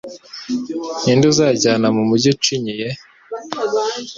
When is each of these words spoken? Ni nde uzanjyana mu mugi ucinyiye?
Ni 1.03 1.13
nde 1.15 1.25
uzanjyana 1.31 1.87
mu 1.95 2.03
mugi 2.09 2.27
ucinyiye? 2.35 2.87